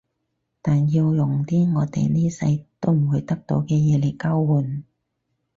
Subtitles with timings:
[0.63, 4.83] 但要用啲我哋呢世都唔會得到嘅嘢嚟交換